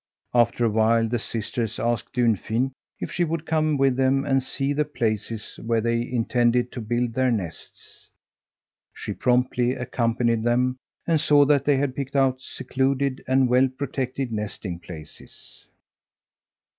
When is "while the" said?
0.71-1.19